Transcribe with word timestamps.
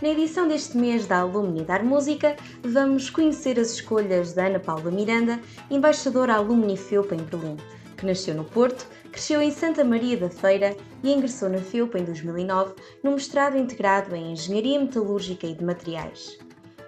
Na 0.00 0.08
edição 0.08 0.48
deste 0.48 0.76
mês 0.78 1.06
da 1.06 1.18
Alumni 1.18 1.62
Dar 1.62 1.84
Música, 1.84 2.34
vamos 2.62 3.10
conhecer 3.10 3.60
as 3.60 3.72
escolhas 3.72 4.32
da 4.32 4.46
Ana 4.46 4.58
Paula 4.58 4.90
Miranda, 4.90 5.38
embaixadora 5.70 6.34
Alumni 6.36 6.78
FEUP 6.78 7.14
em 7.14 7.18
Berlim, 7.18 7.58
que 7.96 8.06
nasceu 8.06 8.34
no 8.34 8.44
Porto, 8.44 8.86
cresceu 9.12 9.42
em 9.42 9.50
Santa 9.50 9.84
Maria 9.84 10.16
da 10.16 10.30
Feira 10.30 10.74
e 11.02 11.12
ingressou 11.12 11.50
na 11.50 11.58
FEUP 11.58 11.94
em 11.98 12.04
2009 12.04 12.74
no 13.04 13.12
mestrado 13.12 13.58
integrado 13.58 14.16
em 14.16 14.32
Engenharia 14.32 14.80
Metalúrgica 14.80 15.46
e 15.46 15.54
de 15.54 15.62
Materiais. 15.62 16.38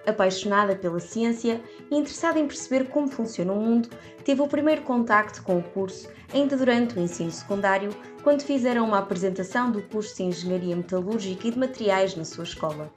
Apaixonada 0.05 0.75
pela 0.75 0.99
ciência 0.99 1.61
e 1.89 1.95
interessada 1.95 2.39
em 2.39 2.47
perceber 2.47 2.89
como 2.89 3.07
funciona 3.07 3.53
o 3.53 3.61
mundo, 3.61 3.89
teve 4.25 4.41
o 4.41 4.47
primeiro 4.47 4.81
contacto 4.81 5.41
com 5.43 5.57
o 5.57 5.63
curso 5.63 6.09
ainda 6.33 6.57
durante 6.57 6.97
o 6.97 6.99
ensino 6.99 7.31
secundário, 7.31 7.91
quando 8.23 8.41
fizeram 8.41 8.85
uma 8.85 8.99
apresentação 8.99 9.71
do 9.71 9.81
curso 9.83 10.17
de 10.17 10.23
Engenharia 10.23 10.75
Metalúrgica 10.75 11.47
e 11.47 11.51
de 11.51 11.59
Materiais 11.59 12.15
na 12.15 12.25
sua 12.25 12.43
escola. 12.43 12.91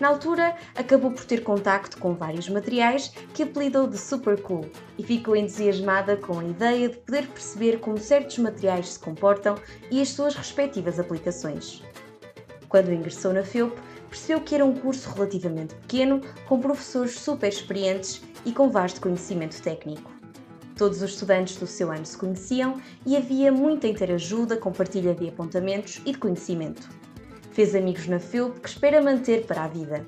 Na 0.00 0.08
altura, 0.08 0.56
acabou 0.76 1.10
por 1.10 1.24
ter 1.24 1.42
contacto 1.42 1.98
com 1.98 2.14
vários 2.14 2.48
materiais 2.48 3.12
que 3.34 3.42
apelidou 3.42 3.88
de 3.88 3.98
Super 3.98 4.40
Cool 4.40 4.70
e 4.96 5.02
ficou 5.02 5.34
entusiasmada 5.34 6.16
com 6.16 6.38
a 6.38 6.44
ideia 6.44 6.88
de 6.88 6.96
poder 6.98 7.26
perceber 7.26 7.80
como 7.80 7.98
certos 7.98 8.38
materiais 8.38 8.90
se 8.90 8.98
comportam 9.00 9.56
e 9.90 10.00
as 10.00 10.10
suas 10.10 10.36
respectivas 10.36 11.00
aplicações. 11.00 11.82
Quando 12.68 12.92
ingressou 12.92 13.32
na 13.32 13.42
FEUP, 13.42 13.76
percebeu 14.08 14.40
que 14.40 14.54
era 14.54 14.64
um 14.64 14.74
curso 14.74 15.10
relativamente 15.10 15.74
pequeno, 15.74 16.20
com 16.46 16.60
professores 16.60 17.18
super 17.18 17.48
experientes 17.48 18.22
e 18.44 18.52
com 18.52 18.70
vasto 18.70 19.00
conhecimento 19.00 19.60
técnico. 19.62 20.10
Todos 20.76 21.02
os 21.02 21.10
estudantes 21.10 21.56
do 21.56 21.66
seu 21.66 21.90
ano 21.90 22.06
se 22.06 22.16
conheciam 22.16 22.80
e 23.04 23.16
havia 23.16 23.50
muita 23.50 23.88
interajuda 23.88 24.56
com 24.56 24.72
partilha 24.72 25.14
de 25.14 25.28
apontamentos 25.28 26.00
e 26.06 26.12
de 26.12 26.18
conhecimento. 26.18 26.88
Fez 27.50 27.74
amigos 27.74 28.06
na 28.06 28.20
FEUP 28.20 28.60
que 28.60 28.68
espera 28.68 29.02
manter 29.02 29.44
para 29.44 29.64
a 29.64 29.68
vida. 29.68 30.06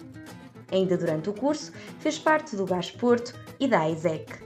Ainda 0.71 0.97
durante 0.97 1.28
o 1.28 1.33
curso, 1.33 1.73
fez 1.98 2.19
parte 2.19 2.55
do 2.55 2.65
Gás 2.65 2.91
Porto 2.91 3.34
e 3.59 3.67
da 3.67 3.81
AISEC. 3.81 4.40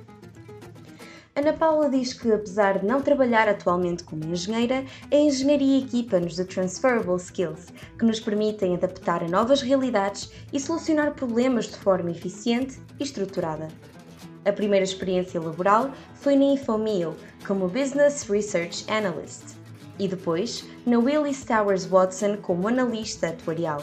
Ana 1.37 1.53
Paula 1.53 1.91
diz 1.91 2.13
que, 2.13 2.31
apesar 2.31 2.79
de 2.79 2.87
não 2.87 3.03
trabalhar 3.03 3.49
atualmente 3.49 4.05
como 4.05 4.25
engenheira, 4.25 4.85
a 5.11 5.17
engenharia 5.17 5.81
equipa-nos 5.81 6.37
de 6.37 6.45
transferable 6.45 7.17
skills, 7.17 7.73
que 7.99 8.05
nos 8.05 8.21
permitem 8.21 8.77
adaptar 8.77 9.21
a 9.21 9.27
novas 9.27 9.61
realidades 9.61 10.31
e 10.53 10.61
solucionar 10.61 11.13
problemas 11.15 11.67
de 11.67 11.77
forma 11.77 12.13
eficiente 12.13 12.81
e 13.01 13.03
estruturada. 13.03 13.67
A 14.45 14.53
primeira 14.53 14.85
experiência 14.85 15.41
laboral 15.41 15.91
foi 16.15 16.37
na 16.37 16.45
Infomio, 16.45 17.17
como 17.45 17.69
Business 17.69 18.29
Research 18.31 18.85
Analyst, 18.89 19.57
e 19.99 20.07
depois 20.07 20.65
na 20.87 21.01
Willis 21.01 21.45
Towers 21.45 21.85
Watson 21.85 22.37
como 22.37 22.69
analista 22.69 23.31
atuarial. 23.31 23.83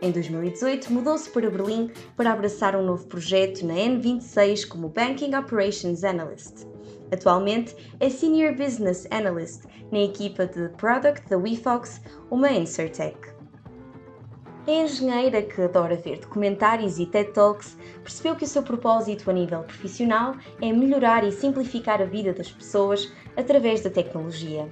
Em 0.00 0.12
2018, 0.12 0.92
mudou-se 0.92 1.28
para 1.28 1.50
Berlim 1.50 1.90
para 2.16 2.32
abraçar 2.32 2.76
um 2.76 2.84
novo 2.84 3.04
projeto 3.08 3.66
na 3.66 3.74
N26 3.74 4.68
como 4.68 4.88
Banking 4.88 5.34
Operations 5.34 6.04
Analyst. 6.04 6.66
Atualmente 7.10 7.74
é 7.98 8.08
Senior 8.08 8.54
Business 8.54 9.08
Analyst 9.10 9.64
na 9.90 9.98
equipa 9.98 10.46
de 10.46 10.68
Product 10.76 11.28
da 11.28 11.36
WeFox, 11.36 12.00
uma 12.30 12.48
Insertec. 12.52 13.18
A 14.68 14.70
engenheira 14.70 15.42
que 15.42 15.62
adora 15.62 15.96
ver 15.96 16.20
documentários 16.20 17.00
e 17.00 17.06
TED 17.06 17.32
Talks 17.32 17.76
percebeu 18.04 18.36
que 18.36 18.44
o 18.44 18.48
seu 18.48 18.62
propósito 18.62 19.28
a 19.28 19.32
nível 19.32 19.64
profissional 19.64 20.36
é 20.62 20.72
melhorar 20.72 21.26
e 21.26 21.32
simplificar 21.32 22.00
a 22.00 22.04
vida 22.04 22.32
das 22.32 22.52
pessoas 22.52 23.12
através 23.36 23.80
da 23.80 23.90
tecnologia 23.90 24.68